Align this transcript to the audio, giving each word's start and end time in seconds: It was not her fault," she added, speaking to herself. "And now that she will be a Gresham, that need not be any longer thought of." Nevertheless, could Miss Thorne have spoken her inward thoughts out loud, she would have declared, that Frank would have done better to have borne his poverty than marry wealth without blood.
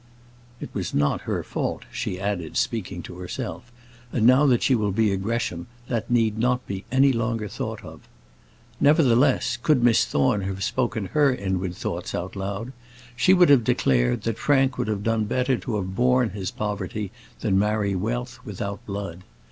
It 0.59 0.71
was 0.73 0.95
not 0.95 1.21
her 1.29 1.43
fault," 1.43 1.83
she 1.91 2.19
added, 2.19 2.57
speaking 2.57 3.03
to 3.03 3.19
herself. 3.19 3.71
"And 4.11 4.25
now 4.25 4.47
that 4.47 4.63
she 4.63 4.73
will 4.73 4.91
be 4.91 5.11
a 5.11 5.15
Gresham, 5.15 5.67
that 5.89 6.09
need 6.09 6.39
not 6.39 6.65
be 6.65 6.85
any 6.91 7.13
longer 7.13 7.47
thought 7.47 7.85
of." 7.85 8.07
Nevertheless, 8.79 9.59
could 9.61 9.83
Miss 9.83 10.03
Thorne 10.03 10.41
have 10.41 10.63
spoken 10.63 11.05
her 11.13 11.31
inward 11.31 11.75
thoughts 11.75 12.15
out 12.15 12.35
loud, 12.35 12.71
she 13.15 13.31
would 13.31 13.49
have 13.49 13.63
declared, 13.63 14.23
that 14.23 14.39
Frank 14.39 14.79
would 14.79 14.87
have 14.87 15.03
done 15.03 15.25
better 15.25 15.55
to 15.57 15.75
have 15.75 15.95
borne 15.95 16.31
his 16.31 16.49
poverty 16.49 17.11
than 17.41 17.59
marry 17.59 17.93
wealth 17.93 18.39
without 18.43 18.83
blood. 18.87 19.23